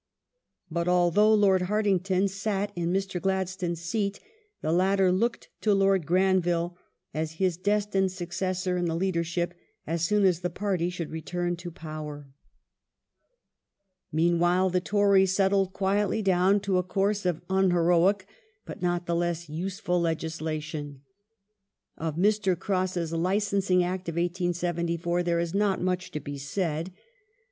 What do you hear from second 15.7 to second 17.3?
quietly down to a coui se